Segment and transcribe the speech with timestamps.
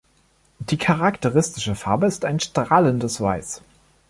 [0.57, 3.61] Die charakteristische Farbe ist ein strahlendes Weiß.